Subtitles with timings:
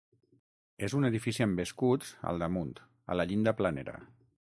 [0.85, 2.73] És un edifici amb escuts al damunt,
[3.15, 3.95] a la llinda planera.